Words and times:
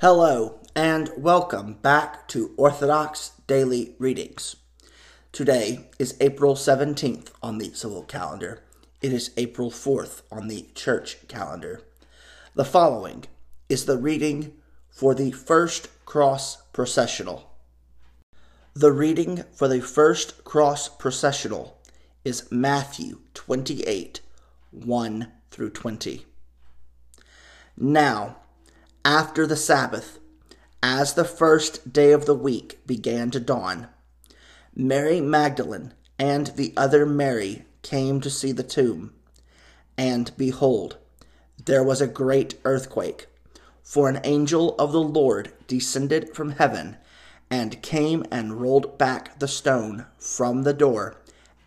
Hello, 0.00 0.58
and 0.74 1.10
welcome 1.14 1.74
back 1.74 2.26
to 2.28 2.54
Orthodox 2.56 3.32
Daily 3.46 3.96
Readings. 3.98 4.56
Today 5.30 5.90
is 5.98 6.16
April 6.22 6.54
17th 6.54 7.28
on 7.42 7.58
the 7.58 7.70
civil 7.74 8.04
calendar. 8.04 8.62
It 9.02 9.12
is 9.12 9.30
April 9.36 9.70
4th 9.70 10.22
on 10.32 10.48
the 10.48 10.68
church 10.74 11.28
calendar. 11.28 11.82
The 12.54 12.64
following 12.64 13.26
is 13.68 13.84
the 13.84 13.98
reading 13.98 14.54
for 14.88 15.14
the 15.14 15.32
first 15.32 15.90
cross 16.06 16.62
processional. 16.72 17.50
The 18.72 18.92
reading 18.92 19.44
for 19.52 19.68
the 19.68 19.82
first 19.82 20.44
cross 20.44 20.88
processional 20.88 21.78
is 22.24 22.50
Matthew 22.50 23.20
28 23.34 24.22
1 24.70 25.32
through 25.50 25.70
20. 25.70 26.24
Now, 27.76 28.36
after 29.04 29.46
the 29.46 29.56
Sabbath, 29.56 30.18
as 30.82 31.14
the 31.14 31.24
first 31.24 31.92
day 31.92 32.12
of 32.12 32.26
the 32.26 32.34
week 32.34 32.78
began 32.86 33.30
to 33.30 33.40
dawn, 33.40 33.88
Mary 34.74 35.20
Magdalene 35.20 35.94
and 36.18 36.48
the 36.48 36.72
other 36.76 37.06
Mary 37.06 37.64
came 37.82 38.20
to 38.20 38.30
see 38.30 38.52
the 38.52 38.62
tomb. 38.62 39.12
And 39.96 40.36
behold, 40.36 40.98
there 41.64 41.82
was 41.82 42.00
a 42.00 42.06
great 42.06 42.54
earthquake, 42.64 43.26
for 43.82 44.08
an 44.08 44.20
angel 44.24 44.74
of 44.78 44.92
the 44.92 45.00
Lord 45.02 45.52
descended 45.66 46.34
from 46.34 46.52
heaven 46.52 46.96
and 47.50 47.82
came 47.82 48.24
and 48.30 48.60
rolled 48.60 48.98
back 48.98 49.38
the 49.38 49.48
stone 49.48 50.06
from 50.18 50.62
the 50.62 50.74
door 50.74 51.16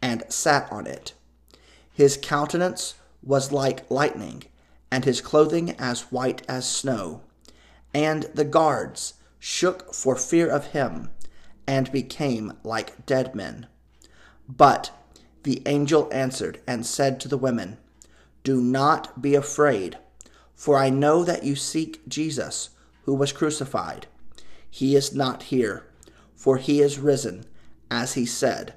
and 0.02 0.23
sat 0.29 0.71
on 0.71 0.88
it. 0.88 1.13
His 1.91 2.17
countenance 2.21 2.95
was 3.21 3.52
like 3.52 3.89
lightning 3.89 4.43
and 4.93 5.05
his 5.05 5.21
clothing 5.21 5.71
as 5.79 6.11
white 6.11 6.43
as 6.47 6.70
snow. 6.70 7.20
And 7.95 8.29
the 8.35 8.45
guards 8.45 9.16
shook 9.39 9.91
for 9.91 10.16
fear 10.16 10.47
of 10.47 10.67
him, 10.67 11.09
and 11.66 11.91
became 11.91 12.53
like 12.63 13.03
dead 13.08 13.33
men. 13.33 13.66
But 14.47 14.91
the 15.41 15.64
angel 15.66 16.08
answered 16.11 16.61
and 16.67 16.86
said 16.86 17.19
to 17.21 17.27
the 17.27 17.39
women, 17.39 17.80
Do 18.44 18.61
not 18.61 19.19
be 19.19 19.33
afraid, 19.33 19.97
for 20.53 20.77
I 20.77 20.91
know 20.91 21.23
that 21.23 21.44
you 21.44 21.55
seek 21.55 22.08
Jesus, 22.08 22.69
who 23.05 23.16
was 23.16 23.31
crucified. 23.31 24.05
He 24.69 24.95
is 24.95 25.11
not 25.16 25.44
here, 25.44 25.88
for 26.36 26.58
he 26.58 26.81
is 26.81 26.99
risen, 26.99 27.45
as 27.89 28.14
he 28.14 28.27
said. 28.27 28.75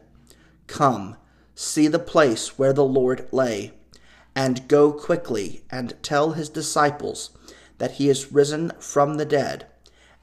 Come, 0.66 1.18
see 1.54 1.88
the 1.88 1.98
place 1.98 2.58
where 2.58 2.72
the 2.72 2.86
Lord 2.86 3.28
lay 3.32 3.74
and 4.36 4.68
go 4.68 4.92
quickly 4.92 5.64
and 5.70 6.00
tell 6.02 6.32
his 6.32 6.50
disciples 6.50 7.30
that 7.78 7.92
he 7.92 8.10
is 8.10 8.30
risen 8.30 8.70
from 8.78 9.14
the 9.14 9.24
dead. 9.24 9.66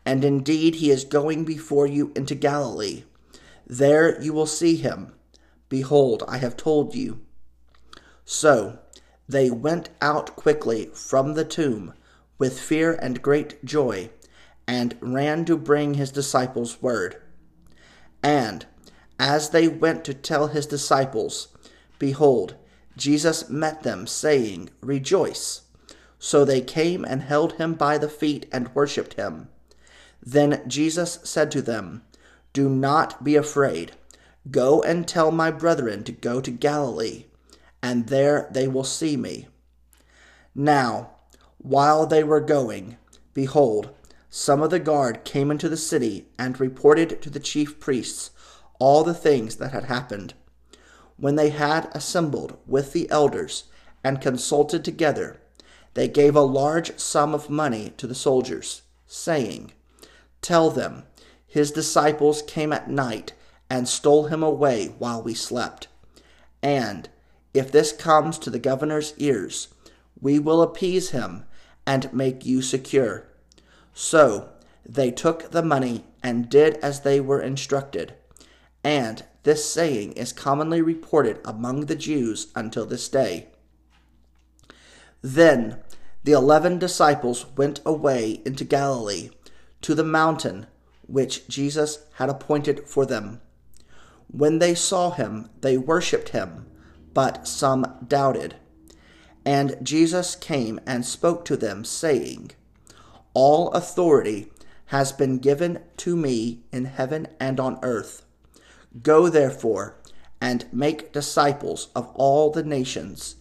And 0.06 0.24
indeed, 0.24 0.76
he 0.76 0.92
is 0.92 1.04
going 1.04 1.44
before 1.44 1.88
you 1.88 2.12
into 2.16 2.36
Galilee. 2.36 3.04
There 3.66 4.22
you 4.22 4.32
will 4.32 4.46
see 4.46 4.76
him. 4.76 5.14
Behold, 5.68 6.24
I 6.28 6.38
have 6.38 6.56
told 6.56 6.94
you. 6.94 7.22
So 8.24 8.80
they 9.28 9.50
went 9.50 9.90
out 10.02 10.36
quickly 10.36 10.92
from 10.94 11.34
the 11.34 11.46
tomb 11.46 11.94
with 12.38 12.60
fear 12.60 12.94
and 12.94 13.22
great 13.22 13.64
joy, 13.66 14.10
and 14.68 14.96
ran 15.02 15.46
to 15.46 15.58
bring 15.58 15.96
his 15.96 16.12
disciples 16.12 16.82
word. 16.82 17.22
And 18.22 18.66
as 19.18 19.50
they 19.50 19.68
went 19.68 20.04
to 20.06 20.14
tell 20.14 20.48
his 20.48 20.66
disciples, 20.66 21.48
behold, 22.00 22.56
Jesus 22.96 23.50
met 23.50 23.84
them, 23.84 24.06
saying, 24.08 24.70
Rejoice. 24.82 25.62
So 26.20 26.46
they 26.46 26.62
came 26.62 27.04
and 27.04 27.22
held 27.22 27.54
him 27.54 27.74
by 27.74 27.98
the 27.98 28.10
feet 28.10 28.48
and 28.52 28.74
worshipped 28.76 29.16
him. 29.16 29.50
Then 30.22 30.64
Jesus 30.68 31.20
said 31.24 31.52
to 31.52 31.62
them, 31.62 32.04
Do 32.54 32.70
not 32.70 33.24
be 33.24 33.36
afraid. 33.36 33.94
Go 34.50 34.82
and 34.82 35.08
tell 35.08 35.32
my 35.32 35.52
brethren 35.52 36.04
to 36.04 36.12
go 36.12 36.40
to 36.42 36.52
Galilee, 36.52 37.26
and 37.82 38.08
there 38.08 38.48
they 38.52 38.68
will 38.68 38.84
see 38.84 39.18
me. 39.18 39.48
Now, 40.56 41.12
while 41.58 42.06
they 42.06 42.24
were 42.24 42.42
going, 42.42 42.98
behold, 43.34 43.90
some 44.30 44.62
of 44.62 44.70
the 44.70 44.80
guard 44.80 45.24
came 45.24 45.50
into 45.50 45.70
the 45.70 45.78
city 45.78 46.28
and 46.38 46.60
reported 46.60 47.22
to 47.22 47.30
the 47.30 47.40
chief 47.40 47.80
priests 47.80 48.32
all 48.80 49.04
the 49.04 49.14
things 49.14 49.56
that 49.58 49.72
had 49.72 49.86
happened 49.86 50.34
when 51.18 51.36
they 51.36 51.50
had 51.50 51.90
assembled 51.94 52.58
with 52.66 52.94
the 52.94 53.10
elders 53.10 53.66
and 54.04 54.22
consulted 54.22 54.84
together, 54.84 55.40
they 55.94 56.08
gave 56.08 56.36
a 56.36 56.42
large 56.42 56.98
sum 57.00 57.34
of 57.34 57.50
money 57.50 57.94
to 57.98 58.08
the 58.08 58.16
soldiers, 58.16 58.82
saying, 59.08 59.72
Tell 60.42 60.70
them, 60.70 61.04
his 61.48 61.72
disciples 61.72 62.42
came 62.42 62.74
at 62.74 62.90
night 62.90 63.34
and 63.70 63.88
stole 63.88 64.26
him 64.26 64.44
away 64.44 64.94
while 64.98 65.22
we 65.22 65.34
slept. 65.34 65.88
And 66.62 67.10
if 67.54 67.72
this 67.72 67.92
comes 67.92 68.38
to 68.40 68.50
the 68.50 68.60
governor's 68.60 69.14
ears, 69.18 69.68
we 70.20 70.40
will 70.40 70.62
appease 70.62 71.12
him 71.12 71.46
and 71.86 72.12
make 72.14 72.46
you 72.46 72.62
secure. 72.62 73.28
So 73.94 74.50
they 74.86 75.12
took 75.12 75.52
the 75.52 75.62
money 75.62 76.06
and 76.24 76.50
did 76.50 76.76
as 76.78 77.02
they 77.02 77.20
were 77.20 77.42
instructed. 77.42 78.16
And 78.84 79.24
this 79.44 79.70
saying 79.70 80.14
is 80.14 80.34
commonly 80.34 80.82
reported 80.82 81.40
among 81.46 81.82
the 81.82 81.96
Jews 81.96 82.48
until 82.56 82.86
this 82.86 83.08
day. 83.10 83.48
Then 85.22 85.80
the 86.24 86.32
eleven 86.32 86.80
disciples 86.80 87.46
went 87.58 87.82
away 87.86 88.42
into 88.46 88.64
Galilee 88.64 89.30
to 89.82 89.94
the 89.94 90.04
mountain 90.04 90.68
which 91.06 91.48
Jesus 91.48 92.00
had 92.14 92.30
appointed 92.30 92.88
for 92.88 93.06
them. 93.06 93.42
When 94.28 94.60
they 94.60 94.74
saw 94.74 95.12
him, 95.12 95.50
they 95.62 95.78
worshipped 95.78 96.30
him, 96.30 96.66
but 97.14 97.48
some 97.48 97.86
doubted. 98.08 98.56
And 99.46 99.78
Jesus 99.84 100.36
came 100.36 100.80
and 100.86 101.06
spoke 101.06 101.44
to 101.46 101.58
them, 101.58 101.84
saying, 101.84 102.52
All 103.34 103.70
authority 103.72 104.52
has 104.88 105.12
been 105.12 105.40
given 105.40 105.80
to 105.98 106.16
me 106.16 106.64
in 106.72 106.86
heaven 106.86 107.28
and 107.40 107.60
on 107.60 107.80
earth. 107.84 108.26
Go 109.02 109.30
therefore 109.30 109.98
and 110.40 110.66
make 110.72 111.14
disciples 111.14 111.88
of 111.96 112.08
all 112.16 112.52
the 112.52 112.64
nations, 112.64 113.38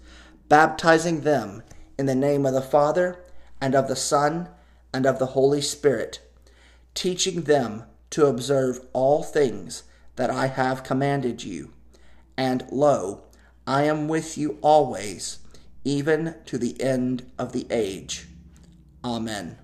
baptizing 0.48 1.22
them 1.22 1.62
in 1.98 2.06
the 2.06 2.14
name 2.14 2.46
of 2.46 2.54
the 2.54 2.62
Father 2.62 3.24
and 3.60 3.74
of 3.74 3.88
the 3.88 3.96
Son 3.96 4.48
and 4.94 5.04
of 5.04 5.18
the 5.18 5.26
Holy 5.26 5.60
Spirit, 5.60 6.20
teaching 6.94 7.42
them 7.42 7.84
to 8.10 8.26
observe 8.26 8.80
all 8.92 9.22
things 9.22 9.82
that 10.16 10.30
I 10.30 10.46
have 10.46 10.84
commanded 10.84 11.42
you. 11.42 11.72
And 12.36 12.64
lo, 12.70 13.24
I 13.66 13.84
am 13.84 14.08
with 14.08 14.36
you 14.36 14.58
always, 14.60 15.38
even 15.84 16.36
to 16.46 16.58
the 16.58 16.80
end 16.80 17.30
of 17.38 17.52
the 17.52 17.66
age. 17.70 18.28
Amen. 19.04 19.58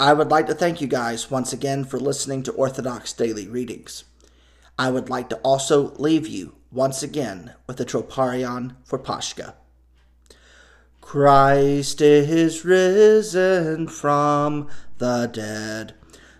I 0.00 0.12
would 0.12 0.30
like 0.30 0.46
to 0.46 0.54
thank 0.54 0.80
you 0.80 0.86
guys 0.86 1.30
once 1.30 1.52
again 1.52 1.84
for 1.84 1.98
listening 1.98 2.42
to 2.44 2.52
Orthodox 2.52 3.12
Daily 3.12 3.48
Readings. 3.48 4.04
I 4.78 4.90
would 4.90 5.10
like 5.10 5.28
to 5.30 5.36
also 5.38 5.92
leave 5.96 6.28
you 6.28 6.54
once 6.70 7.02
again 7.02 7.54
with 7.66 7.78
the 7.78 7.84
Troparion 7.84 8.76
for 8.84 8.98
Pashka. 8.98 9.54
Christ 11.00 12.00
is 12.00 12.64
risen 12.64 13.88
from 13.88 14.68
the 14.98 15.28
dead, 15.32 15.94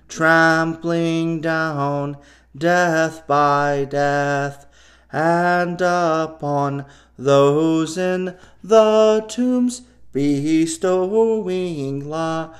trampling 0.08 1.40
down 1.40 2.18
death 2.56 3.26
by 3.26 3.86
death, 3.88 4.66
and 5.10 5.80
upon 5.80 6.84
those 7.18 7.98
in 7.98 8.36
the 8.62 9.24
tombs 9.26 9.82
bestowing 10.12 12.08
life. 12.08 12.58